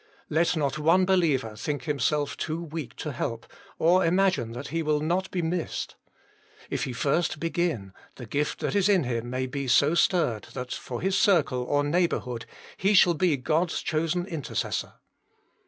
Let 0.31 0.57
not 0.57 0.79
one 0.79 1.05
believer 1.05 1.55
think 1.55 1.83
himself 1.83 2.35
too 2.35 2.59
weak 2.63 2.95
to 2.95 3.11
help, 3.11 3.45
or 3.77 4.03
imagine 4.03 4.53
that 4.53 4.69
he 4.69 4.81
will 4.81 4.99
not 4.99 5.29
be 5.29 5.43
missed. 5.43 5.95
If 6.71 6.85
he 6.85 6.91
first 6.91 7.39
begin, 7.39 7.93
the 8.15 8.25
gift 8.25 8.61
that 8.61 8.73
is 8.73 8.89
in 8.89 9.03
him 9.03 9.29
may 9.29 9.45
be 9.45 9.67
so 9.67 9.93
stirred 9.93 10.47
that, 10.55 10.71
for 10.73 11.01
his 11.01 11.15
circle 11.19 11.61
or 11.65 11.83
neighbourhood, 11.83 12.47
he 12.77 12.95
shall 12.95 13.13
be 13.13 13.37
God 13.37 13.69
s 13.69 13.83
chosen 13.83 14.25
intercessor. 14.25 14.93